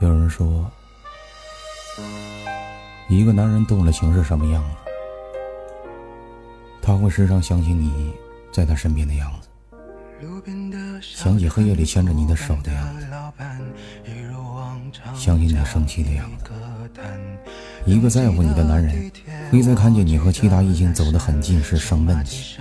[0.00, 0.70] 有人说，
[3.06, 4.70] 一个男人动了情是什么样子？
[6.80, 8.14] 他会时常想起你
[8.50, 9.48] 在他身边的样子，
[11.02, 13.06] 想起黑夜里牵着你的手的样子，
[15.14, 16.46] 想起你生气的样子。
[17.84, 19.12] 一个在乎你的男人，
[19.50, 22.56] 会在看见你和其他异性走得很近时生闷气。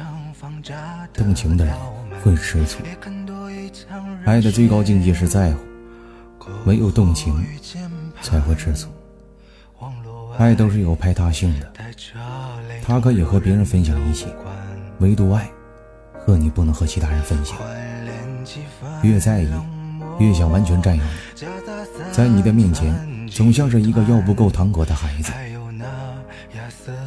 [1.14, 1.74] 动情的人
[2.22, 2.84] 会吃醋，
[4.26, 5.69] 爱的最高境界是在乎。
[6.66, 7.36] 唯有动情，
[8.22, 8.90] 才会吃醋。
[10.38, 11.72] 爱都是有排他性的，
[12.84, 14.28] 他可以和别人分享一切，
[15.00, 15.50] 唯独爱，
[16.26, 17.58] 和你不能和其他人分享。
[19.04, 19.50] 越在意，
[20.18, 21.10] 越想完全占有你，
[22.12, 25.32] 在你的面前，总像是一个要不够糖果的孩子，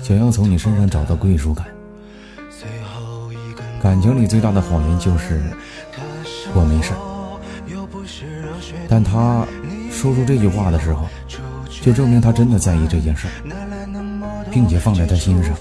[0.03, 1.67] 想要从你身上找到归属感。
[3.83, 5.43] 感情里最大的谎言就是
[6.55, 6.93] 我没事。
[8.93, 9.46] 但他
[9.90, 11.09] 说出这句话的时候，
[11.80, 13.26] 就证明他真的在意这件事，
[14.51, 15.54] 并且放在他心上。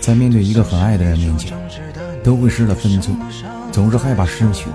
[0.00, 1.52] 在面对一个很爱的人面前，
[2.24, 3.14] 都会失了分寸，
[3.70, 4.70] 总是害怕失去，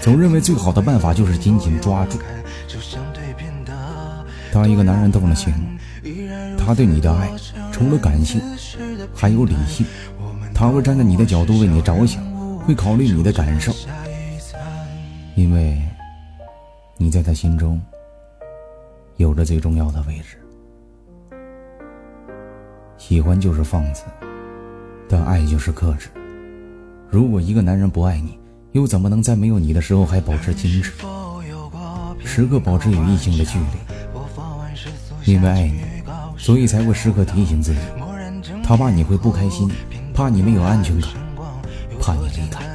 [0.00, 2.18] 总认为最好的办法就是紧紧抓住。
[4.50, 5.52] 当一个男人动了情，
[6.56, 7.30] 他对你的爱
[7.70, 8.40] 除了感性，
[9.14, 9.84] 还有理性，
[10.54, 12.24] 他会站在你的角度为你着想，
[12.60, 13.70] 会考虑你的感受，
[15.40, 15.80] 因为。
[17.02, 17.80] 你在他心中
[19.16, 20.36] 有着最重要的位置。
[22.98, 24.04] 喜欢就是放肆，
[25.08, 26.10] 但爱就是克制。
[27.08, 28.38] 如果一个男人不爱你，
[28.72, 30.92] 又怎么能在没有你的时候还保持矜持，
[32.22, 35.32] 时刻保持与异性的距离？
[35.32, 35.80] 因为爱你，
[36.36, 37.80] 所以才会时刻提醒自己。
[38.62, 39.70] 他怕你会不开心，
[40.12, 41.08] 怕你没有安全感，
[41.98, 42.69] 怕你离开。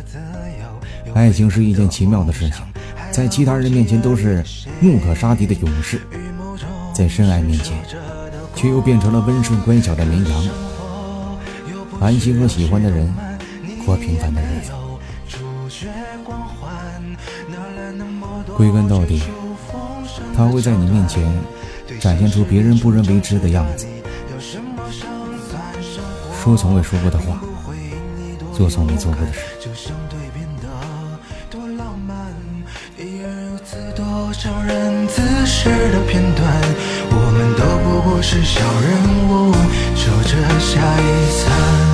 [1.15, 2.61] 爱情是一件奇妙的事情。
[3.09, 4.43] 在其他人面前都是
[4.81, 6.01] 木可杀敌的勇士，
[6.93, 7.81] 在深爱面前，
[8.53, 10.43] 却又变成了温顺乖巧的绵羊。
[12.01, 13.09] 安心和喜欢的人
[13.85, 14.73] 过平凡的日子。
[18.57, 19.23] 归根到底，
[20.35, 21.23] 他会在你面前
[21.97, 23.87] 展现出别人不认为之的样子，
[26.43, 27.41] 说从未说过的话，
[28.53, 29.39] 做从未做过的事。
[33.65, 36.47] 自多少人自视的片段，
[37.09, 39.51] 我们都不过是小人物，
[39.95, 41.03] 守着下一
[41.33, 41.84] 餐。